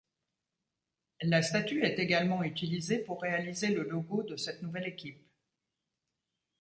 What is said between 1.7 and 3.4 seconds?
est également utilisée pour